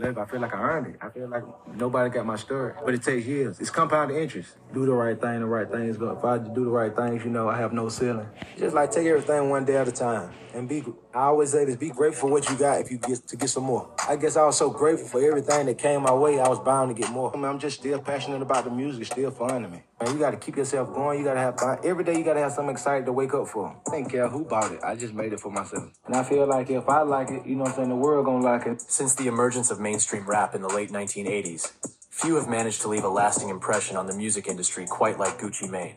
I 0.00 0.24
feel 0.26 0.38
like 0.38 0.54
I 0.54 0.60
earned 0.60 0.94
it. 0.94 0.96
I 1.02 1.08
feel 1.08 1.26
like 1.26 1.42
nobody 1.74 2.08
got 2.08 2.24
my 2.24 2.36
story, 2.36 2.72
but 2.84 2.94
it 2.94 3.02
takes 3.02 3.26
years. 3.26 3.58
It's 3.58 3.68
compound 3.68 4.12
interest. 4.12 4.50
Do 4.72 4.86
the 4.86 4.92
right 4.92 5.20
thing, 5.20 5.40
the 5.40 5.46
right 5.46 5.68
thing 5.68 5.88
is 5.88 5.96
going. 5.96 6.16
If 6.16 6.24
I 6.24 6.38
do 6.38 6.64
the 6.66 6.70
right 6.70 6.94
things, 6.94 7.24
you 7.24 7.30
know, 7.30 7.48
I 7.48 7.56
have 7.56 7.72
no 7.72 7.88
ceiling. 7.88 8.28
Just 8.56 8.76
like 8.76 8.92
take 8.92 9.08
everything 9.08 9.50
one 9.50 9.64
day 9.64 9.76
at 9.76 9.88
a 9.88 9.92
time, 9.92 10.30
and 10.54 10.68
be. 10.68 10.84
I 11.12 11.22
always 11.22 11.50
say 11.50 11.64
this: 11.64 11.74
be 11.74 11.90
grateful 11.90 12.28
for 12.28 12.32
what 12.32 12.48
you 12.48 12.56
got. 12.56 12.80
If 12.80 12.92
you 12.92 12.98
get 12.98 13.26
to 13.26 13.36
get 13.36 13.50
some 13.50 13.64
more, 13.64 13.90
I 14.08 14.14
guess 14.14 14.36
I 14.36 14.44
was 14.44 14.56
so 14.56 14.70
grateful 14.70 15.08
for 15.08 15.20
everything 15.20 15.66
that 15.66 15.78
came 15.78 16.02
my 16.02 16.14
way. 16.14 16.38
I 16.38 16.46
was 16.46 16.60
bound 16.60 16.94
to 16.94 17.02
get 17.02 17.10
more. 17.10 17.32
I 17.34 17.36
mean, 17.36 17.46
I'm 17.46 17.58
just 17.58 17.80
still 17.80 17.98
passionate 17.98 18.40
about 18.40 18.62
the 18.64 18.70
music. 18.70 19.06
Still 19.06 19.32
fun 19.32 19.62
to 19.62 19.68
me. 19.68 19.82
Man, 20.00 20.12
you 20.12 20.18
got 20.20 20.30
to 20.30 20.36
keep 20.36 20.56
yourself 20.56 20.94
going. 20.94 21.18
You 21.18 21.24
got 21.24 21.34
to 21.34 21.40
have 21.40 21.58
fun. 21.58 21.78
Every 21.82 22.04
day 22.04 22.16
you 22.16 22.22
got 22.22 22.34
to 22.34 22.40
have 22.40 22.52
something 22.52 22.72
exciting 22.72 23.04
to 23.06 23.12
wake 23.12 23.34
up 23.34 23.48
for. 23.48 23.76
I 23.88 23.96
didn't 23.96 24.10
care 24.10 24.28
who 24.28 24.44
bought 24.44 24.70
it. 24.70 24.78
I 24.84 24.94
just 24.94 25.12
made 25.12 25.32
it 25.32 25.40
for 25.40 25.50
myself. 25.50 25.90
And 26.06 26.14
I 26.14 26.22
feel 26.22 26.46
like 26.46 26.70
if 26.70 26.88
I 26.88 27.02
like 27.02 27.30
it, 27.30 27.44
you 27.44 27.56
know 27.56 27.64
what 27.64 27.70
I'm 27.70 27.76
saying, 27.76 27.88
the 27.88 27.96
world 27.96 28.26
gonna 28.26 28.44
like 28.44 28.66
it. 28.66 28.80
Since 28.80 29.16
the 29.16 29.26
emergence 29.26 29.72
of 29.72 29.80
mainstream 29.88 30.26
rap 30.26 30.54
in 30.54 30.60
the 30.60 30.68
late 30.68 30.90
1980s, 30.90 31.72
few 32.10 32.34
have 32.34 32.46
managed 32.46 32.82
to 32.82 32.88
leave 32.88 33.04
a 33.04 33.08
lasting 33.08 33.48
impression 33.48 33.96
on 33.96 34.06
the 34.06 34.12
music 34.12 34.46
industry 34.46 34.84
quite 34.86 35.18
like 35.18 35.40
Gucci 35.40 35.66
Mane. 35.70 35.96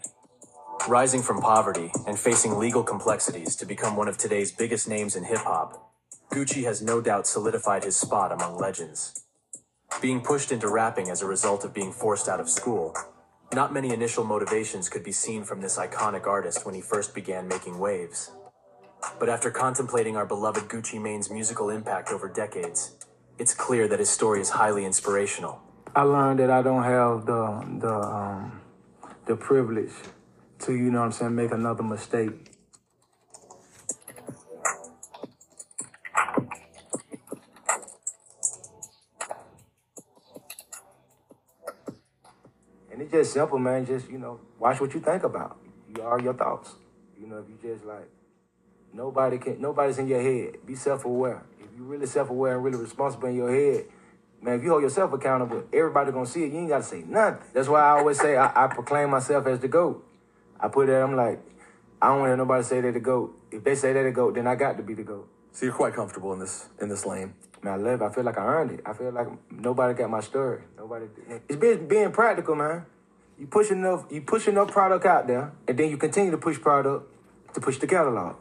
Rising 0.88 1.22
from 1.22 1.42
poverty 1.42 1.92
and 2.08 2.18
facing 2.18 2.58
legal 2.58 2.84
complexities 2.84 3.54
to 3.58 3.66
become 3.66 3.98
one 3.98 4.08
of 4.08 4.18
today's 4.18 4.54
biggest 4.54 4.88
names 4.88 5.18
in 5.18 5.26
hip 5.26 5.40
hop, 5.40 5.92
Gucci 6.32 6.64
has 6.64 6.82
no 6.82 7.02
doubt 7.02 7.28
solidified 7.28 7.84
his 7.84 7.98
spot 7.98 8.32
among 8.32 8.56
legends. 8.58 9.26
Being 10.02 10.22
pushed 10.22 10.54
into 10.54 10.70
rapping 10.70 11.10
as 11.10 11.22
a 11.22 11.28
result 11.28 11.66
of 11.66 11.74
being 11.74 11.92
forced 11.92 12.30
out 12.30 12.40
of 12.40 12.50
school, 12.50 12.96
not 13.54 13.74
many 13.74 13.94
initial 13.94 14.24
motivations 14.24 14.88
could 14.88 15.04
be 15.04 15.12
seen 15.12 15.44
from 15.44 15.60
this 15.60 15.78
iconic 15.78 16.26
artist 16.26 16.66
when 16.66 16.76
he 16.76 16.82
first 16.82 17.14
began 17.14 17.46
making 17.50 17.78
waves. 17.78 18.32
But 19.20 19.28
after 19.28 19.52
contemplating 19.52 20.16
our 20.16 20.26
beloved 20.26 20.70
Gucci 20.70 21.02
Mane's 21.02 21.30
musical 21.30 21.70
impact 21.70 22.14
over 22.14 22.30
decades, 22.30 22.96
it's 23.42 23.56
clear 23.56 23.88
that 23.88 23.98
his 23.98 24.10
story 24.10 24.40
is 24.40 24.52
highly 24.52 24.86
inspirational. 24.86 25.60
I 25.96 26.04
learned 26.04 26.40
that 26.42 26.52
I 26.52 26.62
don't 26.62 26.84
have 26.84 27.26
the 27.26 27.44
the 27.80 27.96
um, 27.96 28.62
the 29.26 29.36
privilege 29.36 29.94
to, 30.60 30.76
you 30.76 30.92
know 30.92 31.00
what 31.00 31.06
I'm 31.06 31.12
saying, 31.12 31.36
make 31.36 31.52
another 31.52 31.82
mistake. 31.82 32.52
And 42.92 43.02
it's 43.02 43.12
just 43.12 43.34
simple, 43.34 43.58
man. 43.58 43.88
Just, 43.88 44.08
you 44.08 44.20
know, 44.20 44.40
watch 44.60 44.80
what 44.80 44.94
you 44.94 45.00
think 45.00 45.24
about. 45.24 45.58
You 45.96 46.04
are 46.04 46.22
your 46.22 46.36
thoughts. 46.36 46.76
You 47.20 47.26
know, 47.26 47.40
if 47.40 47.50
you 47.50 47.58
just 47.60 47.86
like 47.86 48.08
nobody 48.94 49.38
can 49.38 49.62
nobody's 49.62 49.98
in 49.98 50.08
your 50.08 50.22
head. 50.22 50.58
Be 50.66 50.76
self 50.76 51.06
aware. 51.06 51.44
If 51.60 51.68
you're 51.76 51.86
really 51.86 52.08
self 52.08 52.30
aware 52.30 52.56
and 52.56 52.64
really 52.64 52.78
responsible 52.78 53.28
in 53.30 53.36
your 53.36 53.54
head, 53.54 53.86
man, 54.42 54.58
if 54.58 54.64
you 54.64 54.70
hold 54.70 54.84
yourself 54.84 55.14
accountable, 55.14 55.64
everybody 55.74 56.12
gonna 56.12 56.26
see 56.26 56.44
it. 56.44 56.52
You 56.52 56.60
ain't 56.60 56.70
gotta 56.70 56.84
say 56.84 57.04
nothing. 57.08 57.42
That's 57.54 57.68
why 57.68 57.82
I 57.82 58.00
always 58.00 58.20
say 58.20 58.38
I, 58.38 58.66
I 58.66 58.68
proclaim 58.68 59.10
myself 59.10 59.48
as 59.48 59.60
the 59.60 59.68
GOAT. 59.68 60.06
I 60.60 60.68
put 60.68 60.90
it, 60.90 60.94
I'm 60.94 61.16
like, 61.16 61.40
I 62.02 62.08
don't 62.08 62.20
want 62.20 62.28
to 62.28 62.30
hear 62.32 62.38
nobody 62.38 62.64
say 62.64 62.82
they're 62.82 62.92
the 62.92 63.00
GOAT. 63.00 63.36
If 63.52 63.64
they 63.64 63.76
say 63.76 63.94
they're 63.94 64.04
the 64.04 64.12
GOAT, 64.12 64.36
then 64.36 64.48
I 64.48 64.56
got 64.56 64.78
to 64.78 64.84
be 64.84 64.94
the 64.94 65.04
GOAT. 65.04 65.28
So 65.52 65.66
you're 65.66 65.76
quite 65.76 65.94
comfortable 65.94 66.34
in 66.34 66.40
this 66.40 66.70
in 66.80 66.90
this 66.90 67.06
lane. 67.06 67.34
Man, 67.64 67.74
I 67.74 67.78
love 67.78 68.02
it. 68.02 68.06
I 68.06 68.10
feel 68.10 68.24
like 68.24 68.38
I 68.38 68.46
earned 68.46 68.72
it. 68.72 68.82
I 68.86 68.94
feel 68.94 69.12
like 69.12 69.28
nobody 69.52 69.94
got 69.94 70.10
my 70.10 70.22
story. 70.22 70.62
Nobody. 70.78 71.06
It's 71.48 71.60
being 71.60 71.88
being 71.88 72.12
practical, 72.12 72.56
man. 72.56 72.86
You 73.38 73.48
push 73.48 73.70
enough. 73.70 74.06
You 74.10 74.22
push 74.22 74.48
enough 74.48 74.70
product 74.70 75.06
out 75.06 75.28
there, 75.28 75.52
and 75.68 75.78
then 75.78 75.90
you 75.90 75.98
continue 75.98 76.32
to 76.32 76.38
push 76.38 76.60
product 76.60 77.06
to 77.54 77.60
push 77.60 77.78
the 77.78 77.88
catalog. 77.88 78.36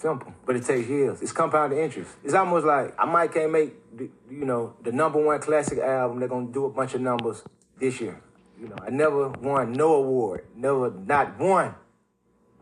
Simple, 0.00 0.32
but 0.46 0.56
it 0.56 0.64
takes 0.64 0.88
years. 0.88 1.20
It's 1.20 1.30
compounded 1.30 1.78
interest. 1.78 2.12
It's 2.24 2.32
almost 2.32 2.64
like 2.64 2.94
I 2.98 3.04
might 3.04 3.34
can't 3.34 3.52
make, 3.52 3.74
the, 3.94 4.08
you 4.30 4.46
know, 4.46 4.72
the 4.82 4.92
number 4.92 5.22
one 5.22 5.38
classic 5.40 5.78
album. 5.78 6.20
They're 6.20 6.28
gonna 6.28 6.50
do 6.50 6.64
a 6.64 6.70
bunch 6.70 6.94
of 6.94 7.02
numbers 7.02 7.42
this 7.78 8.00
year. 8.00 8.18
You 8.58 8.68
know, 8.68 8.76
I 8.80 8.88
never 8.88 9.28
won 9.28 9.74
no 9.74 9.96
award. 9.96 10.46
Never, 10.56 10.90
not 10.90 11.38
one. 11.38 11.74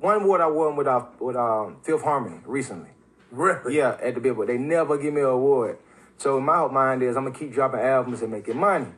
One 0.01 0.23
award 0.23 0.41
I 0.41 0.49
won 0.49 0.75
with 0.75 0.89
uh, 0.89 1.05
with 1.21 1.37
um, 1.37 1.77
Fifth 1.85 2.03
Harmony 2.03 2.41
recently. 2.45 2.91
Really? 3.31 3.77
Yeah, 3.77 3.97
at 4.03 4.17
the 4.17 4.21
Billboard. 4.21 4.49
They 4.49 4.59
never 4.59 4.99
give 4.99 5.15
me 5.15 5.21
an 5.21 5.29
award. 5.29 5.79
So 6.17 6.41
my 6.41 6.67
mind 6.67 7.05
is 7.05 7.17
I'm 7.17 7.25
gonna 7.25 7.39
keep 7.39 7.53
dropping 7.53 7.79
albums 7.79 8.21
and 8.21 8.33
making 8.33 8.59
money. 8.59 8.89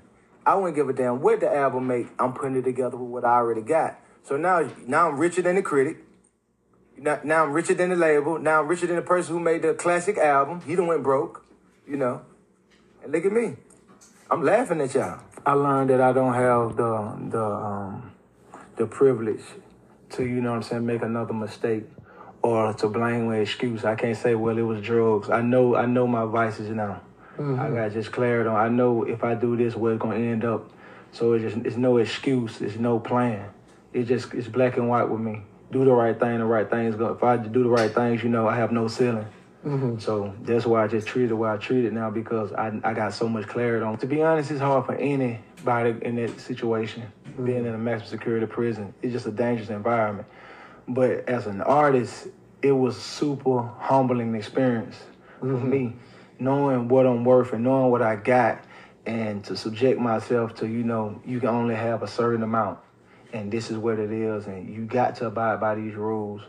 I 0.46 0.54
wouldn't 0.54 0.76
give 0.76 0.88
a 0.88 0.94
damn 0.94 1.20
what 1.20 1.40
the 1.40 1.54
album 1.54 1.88
make. 1.88 2.06
I'm 2.18 2.32
putting 2.32 2.56
it 2.56 2.62
together 2.62 2.96
with 2.96 3.10
what 3.10 3.24
I 3.26 3.34
already 3.34 3.60
got. 3.60 4.00
So 4.22 4.38
now, 4.38 4.66
now 4.86 5.10
I'm 5.10 5.18
richer 5.18 5.42
than 5.42 5.56
the 5.56 5.62
critic. 5.62 5.98
Now, 7.02 7.18
now 7.24 7.44
I'm 7.44 7.52
richer 7.52 7.72
than 7.72 7.88
the 7.88 7.96
label. 7.96 8.38
Now 8.38 8.60
I'm 8.60 8.68
richer 8.68 8.86
than 8.86 8.96
the 8.96 9.02
person 9.02 9.32
who 9.32 9.40
made 9.40 9.62
the 9.62 9.72
classic 9.72 10.18
album. 10.18 10.60
He 10.60 10.76
done 10.76 10.86
went 10.86 11.02
broke, 11.02 11.46
you 11.88 11.96
know. 11.96 12.20
And 13.02 13.10
look 13.10 13.24
at 13.24 13.32
me. 13.32 13.56
I'm 14.30 14.44
laughing 14.44 14.82
at 14.82 14.92
y'all. 14.94 15.20
I 15.46 15.54
learned 15.54 15.88
that 15.88 16.02
I 16.02 16.12
don't 16.12 16.34
have 16.34 16.76
the 16.76 17.30
the 17.30 17.42
um, 17.42 18.12
the 18.76 18.86
privilege 18.86 19.40
to, 20.10 20.24
you 20.24 20.42
know 20.42 20.50
what 20.50 20.56
I'm 20.56 20.62
saying, 20.62 20.84
make 20.84 21.00
another 21.00 21.32
mistake 21.32 21.84
or 22.42 22.74
to 22.74 22.88
blame 22.88 23.26
with 23.26 23.40
excuse. 23.40 23.86
I 23.86 23.94
can't 23.94 24.16
say, 24.16 24.34
well, 24.34 24.58
it 24.58 24.62
was 24.62 24.82
drugs. 24.82 25.30
I 25.30 25.40
know 25.40 25.76
I 25.76 25.86
know 25.86 26.06
my 26.06 26.26
vices 26.26 26.68
now. 26.68 27.00
I 27.38 27.70
got 27.70 27.92
just 27.92 28.12
clarity 28.12 28.50
on. 28.50 28.56
I 28.56 28.68
know 28.68 29.04
if 29.04 29.24
I 29.24 29.34
do 29.34 29.56
this, 29.56 29.74
where 29.74 29.94
it's 29.94 30.02
gonna 30.02 30.16
end 30.16 30.44
up. 30.44 30.70
So 31.12 31.32
it's 31.32 31.54
just 31.54 31.66
it's 31.66 31.76
no 31.76 31.96
excuse. 31.96 32.60
It's 32.60 32.76
no 32.76 33.00
plan. 33.00 33.48
It's 33.94 34.06
just 34.06 34.34
it's 34.34 34.48
black 34.48 34.76
and 34.76 34.90
white 34.90 35.08
with 35.08 35.22
me. 35.22 35.44
Do 35.70 35.84
the 35.84 35.92
right 35.92 36.18
thing. 36.18 36.38
The 36.38 36.44
right 36.44 36.68
things 36.68 36.96
go. 36.96 37.08
If 37.08 37.22
I 37.22 37.36
do 37.36 37.62
the 37.62 37.68
right 37.68 37.92
things, 37.92 38.22
you 38.22 38.28
know, 38.28 38.48
I 38.48 38.56
have 38.56 38.72
no 38.72 38.88
ceiling. 38.88 39.26
Mm-hmm. 39.64 39.98
So 39.98 40.34
that's 40.42 40.64
why 40.64 40.82
I 40.82 40.88
just 40.88 41.06
treat 41.06 41.24
it 41.24 41.28
the 41.28 41.36
way 41.36 41.50
I 41.50 41.58
treat 41.58 41.84
it 41.84 41.92
now 41.92 42.10
because 42.10 42.52
I 42.52 42.80
I 42.82 42.94
got 42.94 43.12
so 43.12 43.28
much 43.28 43.46
clarity 43.46 43.84
on. 43.84 43.98
To 43.98 44.06
be 44.06 44.22
honest, 44.22 44.50
it's 44.50 44.60
hard 44.60 44.86
for 44.86 44.94
anybody 44.94 45.94
in 46.02 46.16
that 46.16 46.40
situation. 46.40 47.02
Mm-hmm. 47.02 47.44
Being 47.44 47.66
in 47.66 47.74
a 47.74 47.78
maximum 47.78 48.10
security 48.10 48.46
prison, 48.46 48.94
it's 49.02 49.12
just 49.12 49.26
a 49.26 49.30
dangerous 49.30 49.68
environment. 49.68 50.26
But 50.88 51.28
as 51.28 51.46
an 51.46 51.60
artist, 51.60 52.28
it 52.62 52.72
was 52.72 53.00
super 53.00 53.62
humbling 53.78 54.34
experience 54.34 54.96
for 55.40 55.46
mm-hmm. 55.46 55.70
me, 55.70 55.96
knowing 56.38 56.88
what 56.88 57.06
I'm 57.06 57.24
worth 57.24 57.52
and 57.52 57.64
knowing 57.64 57.90
what 57.90 58.02
I 58.02 58.16
got, 58.16 58.64
and 59.04 59.44
to 59.44 59.56
subject 59.56 60.00
myself 60.00 60.54
to 60.56 60.66
you 60.66 60.84
know 60.84 61.20
you 61.26 61.38
can 61.38 61.50
only 61.50 61.74
have 61.74 62.02
a 62.02 62.08
certain 62.08 62.42
amount, 62.42 62.78
and 63.32 63.50
this 63.50 63.70
is 63.70 63.76
what 63.76 63.98
it 63.98 64.12
is, 64.12 64.46
and 64.46 64.68
you 64.68 64.84
got 64.84 65.16
to 65.16 65.26
abide 65.26 65.60
by 65.60 65.74
these 65.74 65.94
rules. 65.94 66.42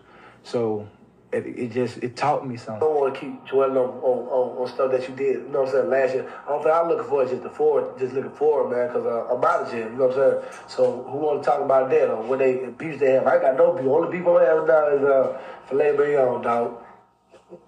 So 0.43 0.87
it, 1.31 1.45
it 1.45 1.71
just 1.71 1.97
it 1.97 2.15
taught 2.15 2.47
me 2.47 2.57
something. 2.57 2.75
I 2.75 2.79
don't 2.79 2.95
want 2.95 3.13
to 3.13 3.19
keep 3.19 3.47
dwelling 3.47 3.77
on, 3.77 3.89
on, 4.01 4.27
on, 4.27 4.57
on 4.61 4.67
stuff 4.67 4.91
that 4.91 5.07
you 5.07 5.15
did. 5.15 5.35
You 5.35 5.49
know 5.49 5.61
what 5.61 5.69
I'm 5.69 5.73
saying? 5.73 5.89
Last 5.89 6.13
year, 6.13 6.33
I 6.45 6.49
don't 6.49 6.63
think 6.63 6.75
I'm 6.75 6.87
looking 6.89 7.07
forward 7.07 7.29
just 7.29 7.43
the 7.43 7.49
forward, 7.49 7.99
just 7.99 8.13
looking 8.13 8.31
forward, 8.31 8.75
man, 8.75 8.87
because 8.87 9.05
uh, 9.05 9.33
I'm 9.33 9.43
out 9.43 9.61
of 9.61 9.71
jail. 9.71 9.89
You 9.89 9.97
know 9.97 10.07
what 10.07 10.17
I'm 10.17 10.41
saying? 10.41 10.53
So 10.67 11.03
who 11.03 11.17
want 11.17 11.43
to 11.43 11.49
talk 11.49 11.61
about 11.61 11.89
that 11.89 12.09
or 12.09 12.23
what 12.23 12.39
they 12.39 12.65
beef 12.77 12.99
they 12.99 13.11
have? 13.11 13.27
I 13.27 13.39
got 13.39 13.55
no 13.55 13.73
beef. 13.73 13.85
Only 13.85 14.17
beef 14.17 14.27
I 14.27 14.43
have 14.43 14.67
now 14.67 14.87
is 14.87 15.03
uh, 15.03 15.41
filet 15.67 15.95
mignon, 15.95 16.41
dog. 16.41 16.83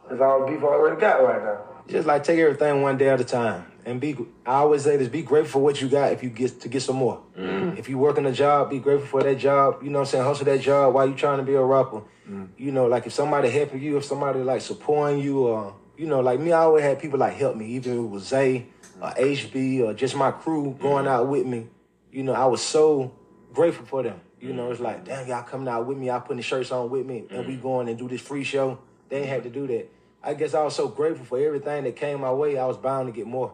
That's 0.09 0.21
all 0.21 0.45
the 0.45 0.51
beef 0.51 0.61
I 0.61 0.67
already 0.67 0.99
got 0.99 1.23
right 1.23 1.43
now. 1.43 1.59
Just 1.87 2.07
like 2.07 2.23
take 2.23 2.39
everything 2.39 2.81
one 2.81 2.97
day 2.97 3.09
at 3.09 3.19
a 3.19 3.25
time, 3.25 3.65
and 3.85 3.99
be. 3.99 4.15
I 4.45 4.55
always 4.55 4.83
say 4.83 4.97
this: 4.97 5.07
be 5.07 5.21
grateful 5.21 5.59
for 5.59 5.63
what 5.63 5.81
you 5.81 5.89
got. 5.89 6.11
If 6.11 6.23
you 6.23 6.29
get 6.29 6.61
to 6.61 6.69
get 6.69 6.81
some 6.81 6.97
more, 6.97 7.21
mm-hmm. 7.37 7.77
if 7.77 7.89
you 7.89 7.97
working 7.97 8.25
a 8.25 8.31
job, 8.31 8.69
be 8.69 8.79
grateful 8.79 9.07
for 9.07 9.23
that 9.23 9.37
job. 9.37 9.83
You 9.83 9.89
know 9.89 9.99
what 9.99 10.07
I'm 10.07 10.11
saying? 10.11 10.23
Hustle 10.23 10.45
that 10.45 10.61
job 10.61 10.93
while 10.93 11.07
you 11.07 11.15
trying 11.15 11.37
to 11.37 11.43
be 11.43 11.53
a 11.53 11.61
rapper. 11.61 12.01
Mm-hmm. 12.29 12.45
You 12.57 12.71
know, 12.71 12.87
like 12.87 13.05
if 13.05 13.13
somebody 13.13 13.49
helping 13.49 13.81
you, 13.81 13.97
if 13.97 14.05
somebody 14.05 14.39
like 14.39 14.61
supporting 14.61 15.19
you, 15.19 15.47
or 15.47 15.75
you 15.97 16.07
know, 16.07 16.19
like 16.19 16.39
me, 16.39 16.51
I 16.51 16.59
always 16.59 16.83
had 16.83 16.99
people 16.99 17.19
like 17.19 17.35
help 17.35 17.55
me, 17.55 17.67
even 17.67 17.93
if 17.93 17.97
it 17.97 18.09
was 18.09 18.27
Zay 18.27 18.67
or 19.01 19.09
HB 19.09 19.83
or 19.83 19.93
just 19.93 20.15
my 20.15 20.31
crew 20.31 20.77
going 20.79 21.05
mm-hmm. 21.05 21.13
out 21.13 21.27
with 21.27 21.45
me. 21.45 21.67
You 22.11 22.23
know, 22.23 22.33
I 22.33 22.45
was 22.45 22.61
so 22.61 23.13
grateful 23.53 23.85
for 23.85 24.03
them. 24.03 24.19
You 24.39 24.51
know, 24.51 24.71
it's 24.71 24.81
like, 24.81 25.05
damn, 25.05 25.25
y'all 25.25 25.43
coming 25.43 25.69
out 25.69 25.85
with 25.85 25.97
me, 25.97 26.07
y'all 26.07 26.19
putting 26.19 26.35
the 26.35 26.43
shirts 26.43 26.69
on 26.69 26.89
with 26.89 27.05
me, 27.05 27.23
and 27.29 27.47
we 27.47 27.55
going 27.55 27.87
and 27.87 27.97
do 27.97 28.09
this 28.09 28.19
free 28.19 28.43
show. 28.43 28.77
They 29.07 29.19
ain't 29.19 29.29
had 29.29 29.43
to 29.43 29.49
do 29.49 29.67
that. 29.67 29.89
I 30.21 30.33
guess 30.33 30.53
I 30.53 30.63
was 30.63 30.75
so 30.75 30.89
grateful 30.89 31.25
for 31.25 31.37
everything 31.37 31.85
that 31.85 31.95
came 31.95 32.21
my 32.21 32.31
way. 32.31 32.57
I 32.57 32.65
was 32.65 32.77
bound 32.77 33.07
to 33.07 33.13
get 33.13 33.25
more. 33.25 33.53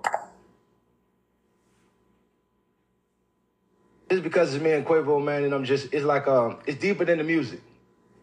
It's 4.09 4.21
because 4.21 4.55
it's 4.55 4.63
me 4.63 4.71
and 4.71 4.85
Quavo, 4.85 5.23
man, 5.23 5.43
and 5.43 5.53
I'm 5.53 5.63
just, 5.63 5.93
it's 5.93 6.03
like, 6.03 6.27
um, 6.27 6.57
it's 6.65 6.79
deeper 6.79 7.05
than 7.05 7.19
the 7.19 7.23
music. 7.23 7.61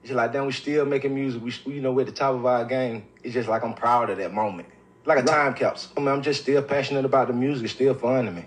It's 0.00 0.08
just 0.08 0.16
like, 0.16 0.32
damn, 0.32 0.46
we 0.46 0.52
still 0.52 0.84
making 0.84 1.14
music. 1.14 1.42
We, 1.42 1.74
you 1.74 1.80
know, 1.80 1.92
we're 1.92 2.00
at 2.00 2.06
the 2.06 2.12
top 2.12 2.34
of 2.34 2.44
our 2.44 2.64
game. 2.64 3.04
It's 3.22 3.34
just 3.34 3.48
like 3.48 3.62
I'm 3.62 3.74
proud 3.74 4.10
of 4.10 4.18
that 4.18 4.32
moment. 4.32 4.68
Like 5.04 5.18
a 5.18 5.22
time 5.22 5.54
capsule. 5.54 5.92
I 5.96 6.00
mean, 6.00 6.08
I'm 6.08 6.22
just 6.22 6.42
still 6.42 6.60
passionate 6.62 7.04
about 7.04 7.28
the 7.28 7.34
music. 7.34 7.66
It's 7.66 7.74
still 7.74 7.94
fun 7.94 8.24
to 8.24 8.32
me. 8.32 8.46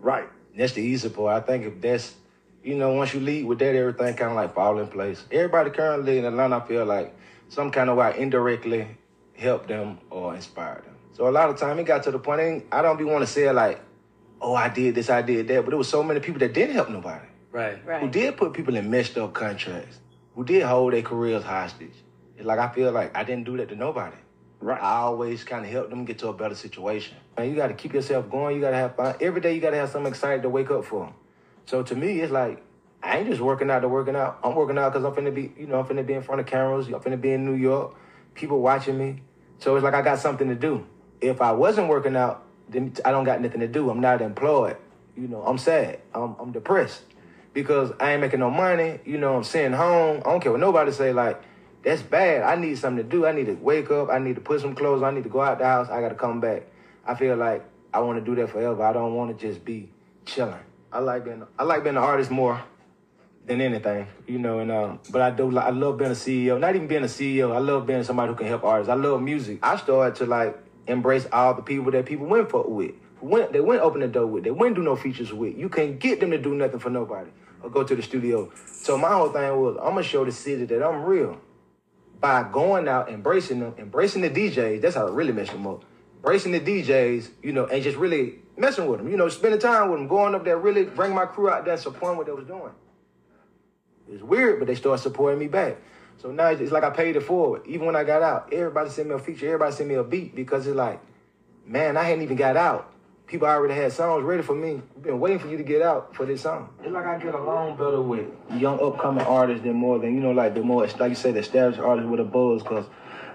Right. 0.00 0.28
That's 0.56 0.72
the 0.72 0.82
easy 0.82 1.08
part. 1.08 1.40
I 1.42 1.46
think 1.46 1.64
if 1.64 1.80
that's, 1.80 2.14
you 2.64 2.74
know, 2.74 2.92
once 2.94 3.14
you 3.14 3.20
lead 3.20 3.46
with 3.46 3.60
that, 3.60 3.76
everything 3.76 4.14
kind 4.14 4.30
of 4.30 4.36
like 4.36 4.52
fall 4.52 4.80
in 4.80 4.88
place. 4.88 5.24
Everybody 5.30 5.70
currently 5.70 6.18
in 6.18 6.24
Atlanta, 6.24 6.56
I 6.56 6.66
feel 6.66 6.84
like 6.84 7.14
some 7.48 7.70
kind 7.70 7.90
of 7.90 7.96
way 7.96 8.06
I 8.06 8.10
indirectly 8.12 8.88
help 9.34 9.68
them 9.68 9.98
or 10.10 10.34
inspire 10.34 10.82
them. 10.84 10.96
So 11.12 11.28
a 11.28 11.30
lot 11.30 11.48
of 11.48 11.58
time 11.58 11.78
it 11.78 11.84
got 11.84 12.02
to 12.04 12.10
the 12.10 12.18
point, 12.18 12.64
I 12.72 12.82
don't 12.82 12.98
be 12.98 13.04
want 13.04 13.22
to 13.24 13.32
say 13.32 13.50
like, 13.52 13.80
oh, 14.42 14.54
I 14.54 14.68
did 14.68 14.94
this, 14.94 15.08
I 15.08 15.22
did 15.22 15.48
that, 15.48 15.62
but 15.64 15.70
there 15.70 15.78
was 15.78 15.88
so 15.88 16.02
many 16.02 16.20
people 16.20 16.40
that 16.40 16.52
didn't 16.52 16.74
help 16.74 16.90
nobody. 16.90 17.26
Right. 17.50 17.84
Right. 17.86 18.02
Who 18.02 18.10
did 18.10 18.36
put 18.36 18.52
people 18.52 18.76
in 18.76 18.90
messed 18.90 19.16
up 19.16 19.32
contracts, 19.32 20.00
who 20.34 20.44
did 20.44 20.62
hold 20.62 20.92
their 20.92 21.02
careers 21.02 21.44
hostage. 21.44 21.94
It's 22.36 22.46
like 22.46 22.58
I 22.58 22.68
feel 22.72 22.90
like 22.92 23.16
I 23.16 23.24
didn't 23.24 23.44
do 23.44 23.56
that 23.58 23.68
to 23.68 23.76
nobody. 23.76 24.16
Right. 24.60 24.80
I 24.80 24.98
always 24.98 25.44
kind 25.44 25.64
of 25.64 25.70
help 25.70 25.90
them 25.90 26.04
get 26.04 26.18
to 26.20 26.28
a 26.28 26.32
better 26.32 26.54
situation. 26.54 27.16
And 27.36 27.50
you 27.50 27.56
got 27.56 27.68
to 27.68 27.74
keep 27.74 27.92
yourself 27.92 28.30
going. 28.30 28.54
You 28.56 28.62
got 28.62 28.70
to 28.70 28.76
have 28.76 28.96
fun. 28.96 29.16
Every 29.20 29.40
day 29.40 29.54
you 29.54 29.60
got 29.60 29.70
to 29.70 29.76
have 29.76 29.90
something 29.90 30.10
exciting 30.10 30.42
to 30.42 30.48
wake 30.48 30.70
up 30.70 30.84
for. 30.84 31.12
So 31.66 31.82
to 31.82 31.96
me, 31.96 32.20
it's 32.20 32.32
like, 32.32 32.62
I 33.02 33.18
ain't 33.18 33.28
just 33.28 33.40
working 33.40 33.70
out 33.70 33.80
to 33.80 33.88
working 33.88 34.14
out. 34.14 34.38
I'm 34.44 34.54
working 34.54 34.78
out 34.78 34.92
because 34.92 35.04
I'm 35.04 35.12
finna 35.12 35.34
be, 35.34 35.52
you 35.58 35.66
know, 35.66 35.80
I'm 35.80 35.86
finna 35.86 36.06
be 36.06 36.12
in 36.12 36.22
front 36.22 36.40
of 36.40 36.46
cameras. 36.46 36.86
I'm 36.86 37.00
finna 37.00 37.20
be 37.20 37.32
in 37.32 37.44
New 37.44 37.54
York. 37.54 37.96
People 38.34 38.60
watching 38.60 38.96
me. 38.96 39.22
So 39.58 39.74
it's 39.74 39.82
like 39.82 39.94
I 39.94 40.02
got 40.02 40.20
something 40.20 40.48
to 40.48 40.54
do. 40.54 40.86
If 41.20 41.42
I 41.42 41.52
wasn't 41.52 41.88
working 41.88 42.16
out, 42.16 42.44
I 42.74 43.10
don't 43.10 43.24
got 43.24 43.40
nothing 43.40 43.60
to 43.60 43.68
do. 43.68 43.90
I'm 43.90 44.00
not 44.00 44.22
employed. 44.22 44.76
You 45.16 45.28
know, 45.28 45.42
I'm 45.42 45.58
sad. 45.58 46.00
I'm, 46.14 46.36
I'm 46.38 46.52
depressed 46.52 47.02
because 47.52 47.92
I 48.00 48.12
ain't 48.12 48.20
making 48.20 48.40
no 48.40 48.50
money. 48.50 49.00
You 49.04 49.18
know, 49.18 49.36
I'm 49.36 49.44
sitting 49.44 49.72
home. 49.72 50.22
I 50.24 50.30
don't 50.30 50.40
care 50.40 50.52
what 50.52 50.60
nobody 50.60 50.92
say. 50.92 51.12
Like, 51.12 51.42
that's 51.82 52.02
bad. 52.02 52.42
I 52.42 52.56
need 52.56 52.78
something 52.78 53.04
to 53.04 53.08
do. 53.08 53.26
I 53.26 53.32
need 53.32 53.46
to 53.46 53.54
wake 53.54 53.90
up. 53.90 54.08
I 54.08 54.18
need 54.18 54.36
to 54.36 54.40
put 54.40 54.60
some 54.60 54.74
clothes. 54.74 55.02
I 55.02 55.10
need 55.10 55.24
to 55.24 55.28
go 55.28 55.40
out 55.40 55.58
the 55.58 55.64
house. 55.64 55.88
I 55.90 56.00
got 56.00 56.10
to 56.10 56.14
come 56.14 56.40
back. 56.40 56.62
I 57.06 57.14
feel 57.14 57.36
like 57.36 57.64
I 57.92 58.00
want 58.00 58.18
to 58.18 58.24
do 58.24 58.40
that 58.40 58.50
forever. 58.50 58.82
I 58.82 58.92
don't 58.92 59.14
want 59.14 59.36
to 59.36 59.46
just 59.46 59.64
be 59.64 59.90
chilling. 60.24 60.54
I 60.92 61.00
like 61.00 61.24
being 61.24 61.44
I 61.58 61.64
like 61.64 61.84
being 61.84 61.96
an 61.96 62.02
artist 62.02 62.30
more 62.30 62.62
than 63.46 63.60
anything, 63.60 64.06
you 64.26 64.38
know. 64.38 64.60
And 64.60 64.70
um, 64.70 65.00
but 65.10 65.20
I 65.20 65.30
do 65.30 65.56
I 65.58 65.70
love 65.70 65.98
being 65.98 66.10
a 66.10 66.14
CEO. 66.14 66.60
Not 66.60 66.76
even 66.76 66.86
being 66.86 67.02
a 67.02 67.06
CEO. 67.06 67.54
I 67.54 67.58
love 67.58 67.86
being 67.86 68.04
somebody 68.04 68.30
who 68.30 68.36
can 68.36 68.46
help 68.46 68.64
artists. 68.64 68.90
I 68.90 68.94
love 68.94 69.20
music. 69.20 69.58
I 69.62 69.76
started 69.76 70.14
to 70.16 70.26
like 70.26 70.56
embrace 70.86 71.26
all 71.32 71.54
the 71.54 71.62
people 71.62 71.90
that 71.92 72.06
people 72.06 72.26
went 72.26 72.50
for 72.50 72.64
with. 72.64 72.92
Went, 73.20 73.52
they 73.52 73.60
went 73.60 73.82
open 73.82 74.00
the 74.00 74.08
door 74.08 74.26
with. 74.26 74.44
They 74.44 74.50
wouldn't 74.50 74.76
do 74.76 74.82
no 74.82 74.96
features 74.96 75.32
with. 75.32 75.56
You 75.56 75.68
can't 75.68 75.98
get 75.98 76.20
them 76.20 76.32
to 76.32 76.38
do 76.38 76.54
nothing 76.54 76.80
for 76.80 76.90
nobody 76.90 77.30
or 77.62 77.70
go 77.70 77.84
to 77.84 77.94
the 77.94 78.02
studio. 78.02 78.50
So 78.66 78.98
my 78.98 79.12
whole 79.12 79.30
thing 79.30 79.60
was 79.60 79.76
I'm 79.76 79.90
gonna 79.90 80.02
show 80.02 80.24
the 80.24 80.32
city 80.32 80.64
that 80.64 80.82
I'm 80.82 81.04
real 81.04 81.40
by 82.20 82.44
going 82.44 82.88
out, 82.88 83.10
embracing 83.10 83.60
them, 83.60 83.74
embracing 83.78 84.22
the 84.22 84.30
DJs. 84.30 84.80
That's 84.80 84.96
how 84.96 85.06
I 85.06 85.10
really 85.10 85.32
mess 85.32 85.50
them 85.50 85.66
up. 85.66 85.84
Embracing 86.16 86.52
the 86.52 86.60
DJs, 86.60 87.30
you 87.42 87.52
know, 87.52 87.66
and 87.66 87.82
just 87.82 87.96
really 87.96 88.38
messing 88.56 88.86
with 88.86 88.98
them. 88.98 89.10
You 89.10 89.16
know, 89.16 89.28
spending 89.28 89.60
time 89.60 89.90
with 89.90 89.98
them, 89.98 90.08
going 90.08 90.34
up 90.34 90.44
there, 90.44 90.58
really 90.58 90.84
bring 90.84 91.14
my 91.14 91.26
crew 91.26 91.50
out 91.50 91.64
there, 91.64 91.76
supporting 91.76 92.16
what 92.16 92.26
they 92.26 92.32
was 92.32 92.46
doing. 92.46 92.72
It's 94.08 94.22
weird, 94.22 94.58
but 94.58 94.68
they 94.68 94.74
start 94.74 95.00
supporting 95.00 95.38
me 95.38 95.48
back. 95.48 95.78
So 96.18 96.30
now 96.30 96.48
it's 96.48 96.72
like 96.72 96.84
I 96.84 96.90
paid 96.90 97.16
it 97.16 97.22
forward. 97.22 97.62
Even 97.66 97.86
when 97.86 97.96
I 97.96 98.04
got 98.04 98.22
out, 98.22 98.52
everybody 98.52 98.90
sent 98.90 99.08
me 99.08 99.14
a 99.14 99.18
feature, 99.18 99.46
everybody 99.46 99.72
sent 99.72 99.88
me 99.88 99.96
a 99.96 100.04
beat 100.04 100.34
because 100.34 100.66
it's 100.66 100.76
like, 100.76 101.00
man, 101.66 101.96
I 101.96 102.04
hadn't 102.04 102.22
even 102.22 102.36
got 102.36 102.56
out. 102.56 102.92
People 103.26 103.48
already 103.48 103.74
had 103.74 103.92
songs 103.92 104.24
ready 104.24 104.42
for 104.42 104.54
me. 104.54 104.82
Been 105.00 105.18
waiting 105.18 105.38
for 105.38 105.48
you 105.48 105.56
to 105.56 105.62
get 105.62 105.80
out 105.80 106.14
for 106.14 106.26
this 106.26 106.42
song. 106.42 106.68
It's 106.82 106.92
like 106.92 107.06
I 107.06 107.18
get 107.18 107.34
along 107.34 107.76
better 107.76 108.02
with 108.02 108.26
young 108.56 108.78
upcoming 108.80 109.24
artists 109.24 109.64
than 109.64 109.74
more 109.74 109.98
than, 109.98 110.14
you 110.14 110.20
know, 110.20 110.32
like 110.32 110.54
the 110.54 110.62
more, 110.62 110.86
like 110.86 111.08
you 111.08 111.14
said, 111.14 111.34
the 111.34 111.40
established 111.40 111.80
artists 111.80 112.10
with 112.10 112.20
a 112.20 112.24
buzz 112.24 112.62
because 112.62 112.84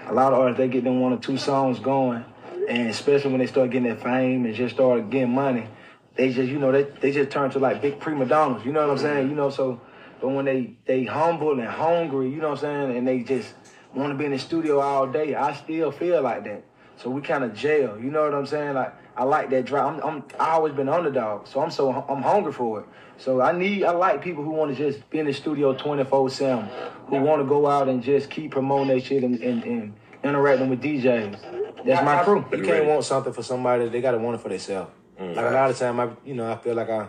a 0.06 0.13
lot 0.13 0.33
of 0.33 0.39
artists, 0.39 0.59
they 0.59 0.68
get 0.68 0.83
them 0.83 1.00
one 1.00 1.13
or 1.13 1.18
two 1.18 1.38
songs 1.38 1.80
going 1.80 2.23
and 2.68 2.89
especially 2.89 3.31
when 3.31 3.39
they 3.39 3.47
start 3.47 3.69
getting 3.71 3.88
that 3.89 4.03
fame 4.03 4.45
and 4.45 4.53
just 4.53 4.75
start 4.75 5.09
getting 5.09 5.33
money, 5.33 5.68
they 6.15 6.33
just, 6.33 6.50
you 6.50 6.59
know, 6.59 6.71
they, 6.71 6.83
they 6.83 7.12
just 7.12 7.31
turn 7.31 7.50
to 7.51 7.59
like 7.59 7.81
big 7.81 8.00
prima 8.00 8.25
donnas. 8.25 8.65
You 8.65 8.73
know 8.73 8.81
what 8.81 8.91
I'm 8.91 8.97
saying? 8.97 9.30
You 9.30 9.35
know, 9.35 9.50
so 9.50 9.80
but 10.19 10.29
when 10.29 10.45
they 10.45 10.73
they 10.85 11.05
humble 11.05 11.59
and 11.59 11.67
hungry, 11.67 12.29
you 12.29 12.37
know 12.37 12.49
what 12.49 12.63
I'm 12.63 12.89
saying, 12.89 12.97
and 12.97 13.07
they 13.07 13.19
just 13.19 13.53
want 13.93 14.11
to 14.11 14.17
be 14.17 14.25
in 14.25 14.31
the 14.31 14.39
studio 14.39 14.79
all 14.79 15.07
day, 15.07 15.35
I 15.35 15.53
still 15.53 15.91
feel 15.91 16.21
like 16.21 16.43
that. 16.45 16.63
So 16.97 17.09
we 17.09 17.21
kind 17.21 17.43
of 17.43 17.53
jail. 17.53 17.97
You 17.99 18.09
know 18.09 18.23
what 18.23 18.33
I'm 18.33 18.45
saying? 18.45 18.73
Like 18.73 18.93
I 19.15 19.23
like 19.23 19.49
that 19.51 19.65
drive. 19.65 20.03
I'm, 20.03 20.03
I'm 20.03 20.23
I 20.39 20.51
always 20.51 20.73
been 20.73 20.89
underdog, 20.89 21.47
so 21.47 21.61
I'm 21.61 21.71
so 21.71 21.91
I'm 21.91 22.21
hungry 22.21 22.51
for 22.51 22.81
it. 22.81 22.85
So 23.17 23.41
I 23.41 23.51
need 23.51 23.83
I 23.83 23.91
like 23.91 24.21
people 24.23 24.43
who 24.43 24.51
want 24.51 24.75
to 24.75 24.77
just 24.77 25.07
be 25.09 25.19
in 25.19 25.27
the 25.27 25.33
studio 25.33 25.73
24 25.73 26.29
seven, 26.29 26.69
who 27.07 27.17
want 27.17 27.41
to 27.41 27.47
go 27.47 27.67
out 27.67 27.87
and 27.87 28.01
just 28.01 28.29
keep 28.29 28.51
promoting 28.51 28.87
their 28.87 28.99
shit 28.99 29.23
and, 29.23 29.39
and, 29.41 29.63
and 29.63 29.93
interacting 30.23 30.69
with 30.69 30.81
DJs. 30.81 31.83
That's 31.85 32.03
my 32.03 32.23
crew. 32.23 32.45
You 32.51 32.63
can't 32.63 32.85
want 32.85 33.05
something 33.05 33.33
for 33.33 33.43
somebody; 33.43 33.89
they 33.89 34.01
gotta 34.01 34.17
want 34.17 34.35
it 34.35 34.41
for 34.41 34.49
themselves. 34.49 34.91
Mm, 35.19 35.35
like 35.35 35.45
a 35.45 35.51
lot 35.51 35.69
of 35.69 35.77
time, 35.77 35.99
I 35.99 36.09
you 36.25 36.33
know 36.33 36.51
I 36.51 36.57
feel 36.57 36.75
like 36.75 36.89
I 36.89 37.07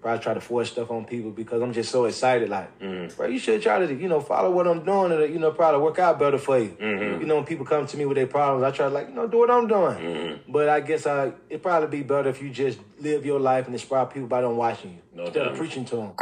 probably 0.00 0.22
try 0.22 0.34
to 0.34 0.40
force 0.40 0.70
stuff 0.70 0.90
on 0.90 1.04
people 1.04 1.30
because 1.30 1.60
I'm 1.60 1.72
just 1.72 1.90
so 1.90 2.04
excited. 2.04 2.48
Like, 2.48 2.78
mm. 2.78 3.14
bro, 3.16 3.26
you 3.26 3.38
should 3.38 3.60
try 3.62 3.84
to 3.84 3.94
you 3.94 4.08
know 4.08 4.20
follow 4.20 4.50
what 4.50 4.66
I'm 4.66 4.84
doing 4.84 5.12
and 5.12 5.32
you 5.32 5.38
know 5.38 5.50
probably 5.50 5.80
work 5.80 5.98
out 5.98 6.18
better 6.18 6.38
for 6.38 6.58
you. 6.58 6.70
Mm-hmm. 6.70 7.20
You 7.20 7.26
know 7.26 7.36
when 7.36 7.44
people 7.44 7.66
come 7.66 7.86
to 7.86 7.96
me 7.96 8.06
with 8.06 8.16
their 8.16 8.26
problems, 8.26 8.64
I 8.64 8.70
try 8.70 8.88
to 8.88 8.94
like 8.94 9.08
you 9.08 9.14
know 9.14 9.26
do 9.26 9.38
what 9.38 9.50
I'm 9.50 9.66
doing. 9.66 9.96
Mm-hmm. 9.96 10.52
But 10.52 10.68
I 10.68 10.80
guess 10.80 11.06
I 11.06 11.32
it 11.48 11.62
probably 11.62 11.88
be 11.98 12.02
better 12.04 12.28
if 12.28 12.40
you 12.42 12.50
just 12.50 12.78
live 13.00 13.26
your 13.26 13.40
life 13.40 13.66
and 13.66 13.74
inspire 13.74 14.06
people 14.06 14.28
by 14.28 14.42
them 14.42 14.56
watching 14.56 14.92
you 14.92 14.98
no 15.14 15.24
instead 15.24 15.44
doubt. 15.44 15.52
of 15.52 15.58
preaching 15.58 15.84
to 15.86 15.96
them. 15.96 16.12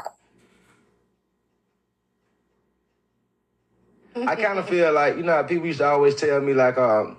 I 4.27 4.35
kind 4.37 4.59
of 4.59 4.69
feel 4.69 4.93
like 4.93 5.17
you 5.17 5.23
know 5.23 5.45
people 5.45 5.67
used 5.67 5.81
to 5.81 5.87
always 5.87 6.15
tell 6.15 6.41
me 6.41 6.55
like 6.55 6.79
um 6.79 7.19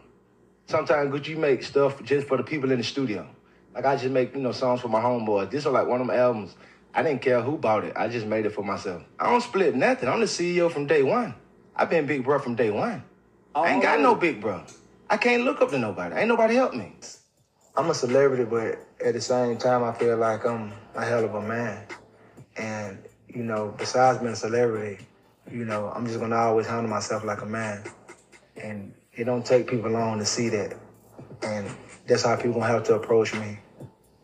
sometimes 0.66 1.28
you 1.28 1.38
make 1.38 1.64
stuff 1.64 2.04
just 2.04 2.28
for 2.28 2.38
the 2.38 2.44
people 2.44 2.72
in 2.72 2.80
the 2.80 2.84
studio. 2.84 3.28
Like 3.78 3.86
I 3.86 3.96
just 3.96 4.10
make, 4.10 4.34
you 4.34 4.42
know, 4.42 4.54
songs 4.54 4.82
for 4.82 4.88
my 4.88 5.00
homeboys. 5.00 5.52
This 5.52 5.68
is 5.68 5.72
like 5.72 5.86
one 5.86 6.02
of 6.02 6.08
them 6.08 6.16
albums. 6.16 6.56
I 6.96 7.04
didn't 7.04 7.22
care 7.22 7.44
who 7.44 7.60
bought 7.60 7.84
it. 7.84 7.94
I 7.96 8.08
just 8.08 8.26
made 8.26 8.48
it 8.48 8.50
for 8.50 8.64
myself. 8.64 9.04
I 9.20 9.30
don't 9.30 9.42
split 9.42 9.76
nothing. 9.76 10.10
I'm 10.10 10.20
the 10.20 10.26
CEO 10.26 10.72
from 10.72 10.88
day 10.88 11.04
one. 11.04 11.36
I've 11.76 11.88
been 11.88 12.08
big 12.08 12.24
bro 12.24 12.40
from 12.40 12.56
day 12.56 12.72
one. 12.72 13.04
Oh. 13.54 13.62
I 13.62 13.74
ain't 13.74 13.84
got 13.84 14.00
no 14.00 14.14
oh. 14.14 14.16
big 14.16 14.42
bro. 14.42 14.64
I 15.12 15.18
can't 15.18 15.44
look 15.44 15.62
up 15.62 15.70
to 15.70 15.78
nobody. 15.78 16.16
Ain't 16.16 16.28
nobody 16.28 16.56
help 16.56 16.74
me. 16.74 16.92
I'm 17.76 17.88
a 17.92 17.94
celebrity, 17.94 18.46
but 18.46 18.84
at 19.06 19.14
the 19.14 19.22
same 19.22 19.58
time, 19.58 19.84
I 19.84 19.94
feel 19.94 20.18
like 20.18 20.44
I'm 20.44 20.74
a 20.96 21.06
hell 21.06 21.24
of 21.24 21.36
a 21.36 21.42
man. 21.44 21.86
And, 22.58 22.98
you 23.28 23.44
know, 23.44 23.76
besides 23.78 24.18
being 24.18 24.34
a 24.34 24.36
celebrity, 24.36 25.06
you 25.52 25.66
know, 25.66 25.94
I'm 25.96 26.08
just 26.08 26.20
gonna 26.20 26.36
always 26.36 26.66
handle 26.66 26.90
myself 26.90 27.24
like 27.24 27.44
a 27.44 27.46
man. 27.46 27.84
And 28.56 28.96
it 29.14 29.26
don't 29.26 29.46
take 29.46 29.68
people 29.68 29.92
long 29.92 30.18
to 30.18 30.26
see 30.26 30.50
that. 30.50 30.76
And 31.44 31.70
that's 32.08 32.24
how 32.24 32.36
people 32.38 32.54
gonna 32.54 32.74
have 32.74 32.86
to 32.86 32.96
approach 32.96 33.36
me. 33.36 33.60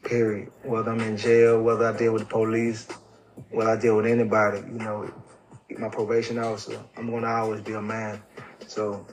Period. 0.04 0.52
Whether 0.64 0.92
I'm 0.92 1.00
in 1.00 1.18
jail, 1.18 1.62
whether 1.62 1.86
I 1.86 1.98
deal 1.98 2.14
with 2.14 2.24
the 2.24 2.30
police, 2.30 2.88
whether 3.50 3.72
I 3.72 3.80
deal 3.80 3.98
with 3.98 4.06
anybody, 4.06 4.60
you 4.60 4.80
know, 4.80 5.12
my 5.78 5.90
probation 5.90 6.38
officer, 6.40 6.80
I'm 6.98 7.10
gonna 7.10 7.28
always 7.28 7.62
be 7.62 7.74
a 7.74 7.82
man. 7.82 8.22
So 8.68 9.06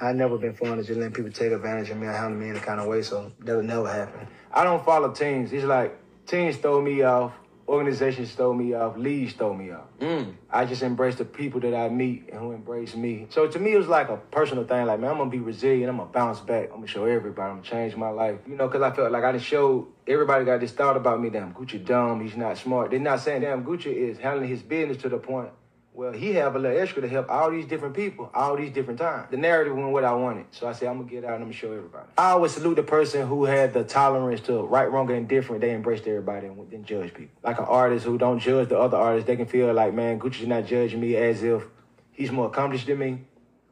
I 0.00 0.12
never 0.12 0.38
been 0.38 0.54
fond 0.54 0.80
of 0.80 0.86
just 0.86 0.98
letting 0.98 1.14
people 1.14 1.30
take 1.30 1.52
advantage 1.52 1.90
of 1.90 1.98
me 1.98 2.06
or 2.06 2.12
handle 2.12 2.38
me 2.38 2.48
in 2.48 2.56
any 2.56 2.64
kind 2.64 2.80
of 2.80 2.86
way, 2.86 3.02
so 3.02 3.32
that'll 3.40 3.62
never 3.62 3.92
happen. 3.92 4.26
I 4.52 4.64
don't 4.64 4.84
follow 4.84 5.12
teams. 5.12 5.52
It's 5.52 5.64
like 5.64 5.98
teams 6.26 6.56
throw 6.56 6.80
me 6.80 7.02
off 7.02 7.32
organizations 7.68 8.32
throw 8.32 8.52
me 8.52 8.74
off, 8.74 8.96
leads 8.96 9.32
throw 9.34 9.54
me 9.54 9.70
off. 9.72 9.86
Mm. 10.00 10.34
I 10.50 10.64
just 10.64 10.82
embrace 10.82 11.16
the 11.16 11.24
people 11.24 11.60
that 11.60 11.74
I 11.74 11.88
meet 11.88 12.28
and 12.30 12.40
who 12.40 12.52
embrace 12.52 12.94
me. 12.94 13.26
So 13.30 13.46
to 13.46 13.58
me, 13.58 13.72
it 13.72 13.78
was 13.78 13.88
like 13.88 14.08
a 14.08 14.16
personal 14.16 14.64
thing. 14.64 14.86
Like, 14.86 15.00
man, 15.00 15.10
I'm 15.10 15.18
gonna 15.18 15.30
be 15.30 15.40
resilient. 15.40 15.90
I'm 15.90 15.96
gonna 15.96 16.10
bounce 16.10 16.40
back. 16.40 16.70
I'm 16.70 16.76
gonna 16.76 16.86
show 16.86 17.04
everybody. 17.04 17.50
I'm 17.50 17.56
gonna 17.56 17.68
change 17.68 17.96
my 17.96 18.10
life. 18.10 18.38
You 18.46 18.56
know, 18.56 18.68
because 18.68 18.82
I 18.82 18.94
felt 18.94 19.10
like 19.12 19.24
I 19.24 19.32
didn't 19.32 19.44
show 19.44 19.88
everybody 20.06 20.44
got 20.44 20.60
this 20.60 20.72
thought 20.72 20.96
about 20.96 21.20
me. 21.20 21.30
Damn, 21.30 21.52
Gucci 21.54 21.84
dumb. 21.84 22.20
He's 22.20 22.36
not 22.36 22.58
smart. 22.58 22.90
They're 22.90 23.00
not 23.00 23.20
saying 23.20 23.42
damn 23.42 23.64
Gucci 23.64 23.86
is 23.86 24.18
handling 24.18 24.48
his 24.48 24.62
business 24.62 24.98
to 24.98 25.08
the 25.08 25.18
point 25.18 25.50
well, 25.96 26.12
he 26.12 26.34
have 26.34 26.54
a 26.54 26.58
little 26.58 26.78
extra 26.78 27.00
to 27.00 27.08
help 27.08 27.30
all 27.30 27.50
these 27.50 27.64
different 27.64 27.94
people, 27.94 28.30
all 28.34 28.54
these 28.54 28.70
different 28.70 28.98
times. 28.98 29.28
The 29.30 29.38
narrative 29.38 29.74
went 29.74 29.88
what 29.92 30.04
I 30.04 30.12
wanted. 30.12 30.44
So 30.50 30.68
I 30.68 30.72
said, 30.72 30.88
I'm 30.88 30.98
gonna 30.98 31.08
get 31.08 31.24
out 31.24 31.32
and 31.32 31.36
I'm 31.36 31.48
gonna 31.48 31.54
show 31.54 31.72
everybody. 31.72 32.06
I 32.18 32.32
always 32.32 32.52
salute 32.52 32.74
the 32.74 32.82
person 32.82 33.26
who 33.26 33.46
had 33.46 33.72
the 33.72 33.82
tolerance 33.82 34.42
to 34.42 34.60
right, 34.60 34.92
wrong, 34.92 35.08
and 35.08 35.16
indifferent. 35.16 35.62
They 35.62 35.72
embraced 35.72 36.06
everybody 36.06 36.48
and 36.48 36.70
didn't 36.70 36.84
judge 36.84 37.14
people. 37.14 37.34
Like 37.42 37.58
an 37.58 37.64
artist 37.64 38.04
who 38.04 38.18
don't 38.18 38.38
judge 38.40 38.68
the 38.68 38.78
other 38.78 38.98
artists, 38.98 39.26
they 39.26 39.36
can 39.36 39.46
feel 39.46 39.72
like, 39.72 39.94
man, 39.94 40.20
Gucci's 40.20 40.46
not 40.46 40.66
judging 40.66 41.00
me 41.00 41.16
as 41.16 41.42
if 41.42 41.64
he's 42.12 42.30
more 42.30 42.48
accomplished 42.48 42.86
than 42.86 42.98
me, 42.98 43.20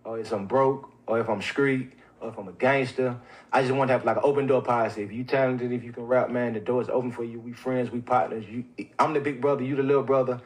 or 0.02 0.18
if 0.18 0.32
I'm 0.32 0.46
broke, 0.46 0.90
or 1.06 1.20
if 1.20 1.28
I'm 1.28 1.42
street, 1.42 1.92
or 2.22 2.30
if 2.30 2.38
I'm 2.38 2.48
a 2.48 2.52
gangster. 2.52 3.18
I 3.52 3.60
just 3.60 3.74
want 3.74 3.88
to 3.88 3.92
have 3.92 4.06
like 4.06 4.16
an 4.16 4.22
open 4.24 4.46
door 4.46 4.62
policy. 4.62 5.02
If 5.02 5.12
you 5.12 5.24
talented, 5.24 5.70
if 5.72 5.84
you 5.84 5.92
can 5.92 6.04
rap, 6.04 6.30
man, 6.30 6.54
the 6.54 6.60
door 6.60 6.80
is 6.80 6.88
open 6.88 7.12
for 7.12 7.22
you. 7.22 7.38
We 7.38 7.52
friends, 7.52 7.90
we 7.90 8.00
partners. 8.00 8.46
You, 8.48 8.64
I'm 8.98 9.12
the 9.12 9.20
big 9.20 9.42
brother, 9.42 9.62
you 9.62 9.76
the 9.76 9.82
little 9.82 10.02
brother 10.02 10.40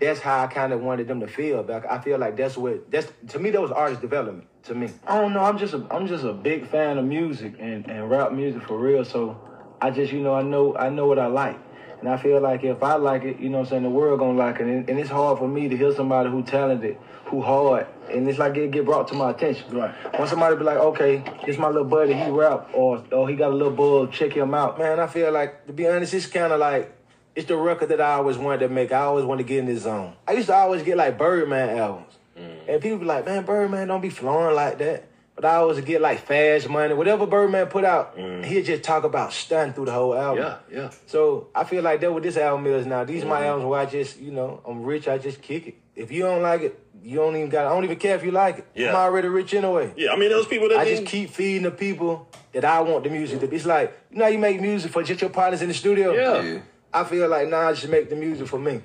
that's 0.00 0.20
how 0.20 0.44
I 0.44 0.46
kind 0.46 0.72
of 0.72 0.80
wanted 0.80 1.08
them 1.08 1.20
to 1.20 1.26
feel. 1.26 1.62
But 1.62 1.90
I 1.90 2.00
feel 2.00 2.18
like 2.18 2.36
that's 2.36 2.56
what 2.56 2.90
that's 2.90 3.10
to 3.28 3.38
me 3.38 3.50
that 3.50 3.60
was 3.60 3.70
artist 3.70 4.00
development 4.00 4.46
to 4.64 4.74
me. 4.74 4.90
I 5.06 5.20
don't 5.20 5.32
know. 5.32 5.40
I'm 5.40 5.58
just 5.58 5.74
a 5.74 5.86
I'm 5.90 6.06
just 6.06 6.24
a 6.24 6.32
big 6.32 6.66
fan 6.68 6.98
of 6.98 7.04
music 7.04 7.54
and, 7.58 7.86
and 7.88 8.10
rap 8.10 8.32
music 8.32 8.62
for 8.62 8.78
real. 8.78 9.04
So 9.04 9.40
I 9.80 9.90
just 9.90 10.12
you 10.12 10.20
know 10.20 10.34
I 10.34 10.42
know 10.42 10.76
I 10.76 10.88
know 10.88 11.06
what 11.06 11.18
I 11.18 11.26
like. 11.26 11.58
And 12.00 12.08
I 12.08 12.16
feel 12.16 12.40
like 12.40 12.62
if 12.62 12.80
I 12.80 12.94
like 12.94 13.24
it, 13.24 13.40
you 13.40 13.48
know 13.48 13.58
what 13.58 13.64
I'm 13.64 13.70
saying, 13.70 13.82
the 13.82 13.90
world 13.90 14.20
gonna 14.20 14.38
like 14.38 14.60
it. 14.60 14.66
And, 14.66 14.88
and 14.88 15.00
it's 15.00 15.10
hard 15.10 15.38
for 15.38 15.48
me 15.48 15.68
to 15.68 15.76
hear 15.76 15.92
somebody 15.92 16.30
who 16.30 16.44
talented, 16.44 16.96
who 17.24 17.42
hard, 17.42 17.88
and 18.08 18.28
it's 18.28 18.38
like 18.38 18.56
it 18.56 18.70
get 18.70 18.84
brought 18.84 19.08
to 19.08 19.14
my 19.14 19.30
attention. 19.30 19.76
Right. 19.76 19.92
When 20.16 20.28
somebody 20.28 20.54
be 20.54 20.62
like, 20.62 20.78
okay, 20.78 21.24
this 21.44 21.58
my 21.58 21.66
little 21.66 21.84
buddy, 21.84 22.14
he 22.14 22.30
rap, 22.30 22.70
or 22.72 23.02
or 23.10 23.28
he 23.28 23.34
got 23.34 23.50
a 23.50 23.54
little 23.54 23.72
bug, 23.72 24.12
check 24.12 24.32
him 24.32 24.54
out. 24.54 24.78
Man, 24.78 25.00
I 25.00 25.08
feel 25.08 25.32
like 25.32 25.66
to 25.66 25.72
be 25.72 25.88
honest, 25.88 26.14
it's 26.14 26.26
kind 26.26 26.52
of 26.52 26.60
like 26.60 26.92
it's 27.38 27.46
the 27.46 27.56
record 27.56 27.90
that 27.90 28.00
I 28.00 28.14
always 28.14 28.36
wanted 28.36 28.66
to 28.66 28.68
make. 28.68 28.90
I 28.90 29.02
always 29.02 29.24
wanted 29.24 29.44
to 29.44 29.48
get 29.48 29.60
in 29.60 29.66
this 29.66 29.84
zone. 29.84 30.12
I 30.26 30.32
used 30.32 30.48
to 30.48 30.54
always 30.54 30.82
get 30.82 30.96
like 30.96 31.16
Birdman 31.16 31.78
albums. 31.78 32.12
Mm. 32.36 32.68
And 32.68 32.82
people 32.82 32.98
be 32.98 33.04
like, 33.04 33.26
man, 33.26 33.44
Birdman 33.44 33.86
don't 33.86 34.00
be 34.00 34.10
flowing 34.10 34.56
like 34.56 34.78
that. 34.78 35.04
But 35.36 35.44
I 35.44 35.54
always 35.54 35.80
get 35.82 36.00
like 36.00 36.18
fast 36.18 36.68
money. 36.68 36.94
Whatever 36.94 37.26
Birdman 37.26 37.68
put 37.68 37.84
out, 37.84 38.16
mm. 38.16 38.44
He 38.44 38.60
just 38.64 38.82
talk 38.82 39.04
about 39.04 39.32
stun 39.32 39.72
through 39.72 39.84
the 39.84 39.92
whole 39.92 40.16
album. 40.16 40.42
Yeah, 40.42 40.58
yeah. 40.68 40.90
So 41.06 41.46
I 41.54 41.62
feel 41.62 41.84
like 41.84 42.00
that 42.00 42.12
what 42.12 42.24
this 42.24 42.36
album 42.36 42.66
is 42.66 42.86
now. 42.86 43.04
These 43.04 43.22
mm. 43.22 43.28
my 43.28 43.46
albums 43.46 43.66
where 43.66 43.78
I 43.78 43.86
just, 43.86 44.18
you 44.18 44.32
know, 44.32 44.60
I'm 44.66 44.82
rich, 44.82 45.06
I 45.06 45.18
just 45.18 45.40
kick 45.40 45.68
it. 45.68 45.74
If 45.94 46.10
you 46.10 46.22
don't 46.22 46.42
like 46.42 46.62
it, 46.62 46.84
you 47.04 47.18
don't 47.18 47.36
even 47.36 47.50
got 47.50 47.66
I 47.66 47.68
don't 47.68 47.84
even 47.84 48.00
care 48.00 48.16
if 48.16 48.24
you 48.24 48.32
like 48.32 48.58
it. 48.58 48.66
Yeah. 48.74 48.88
I'm 48.88 48.96
already 48.96 49.28
rich 49.28 49.54
anyway. 49.54 49.92
Yeah, 49.96 50.10
I 50.10 50.16
mean 50.16 50.30
those 50.30 50.48
people 50.48 50.70
that 50.70 50.78
I 50.78 50.86
just 50.86 51.06
keep 51.06 51.30
feeding 51.30 51.62
the 51.62 51.70
people 51.70 52.26
that 52.50 52.64
I 52.64 52.80
want 52.80 53.04
the 53.04 53.10
music 53.10 53.36
yeah. 53.36 53.42
to 53.42 53.46
be. 53.46 53.54
It's 53.54 53.64
like, 53.64 53.96
you 54.10 54.18
know 54.18 54.26
you 54.26 54.38
make 54.38 54.60
music 54.60 54.90
for 54.90 55.04
just 55.04 55.20
your 55.20 55.30
partners 55.30 55.62
in 55.62 55.68
the 55.68 55.74
studio. 55.74 56.14
yeah. 56.14 56.42
yeah. 56.42 56.60
I 56.92 57.04
feel 57.04 57.28
like 57.28 57.48
now 57.48 57.68
I 57.68 57.74
should 57.74 57.90
make 57.90 58.08
the 58.08 58.16
music 58.16 58.48
for 58.48 58.58
me. 58.58 58.82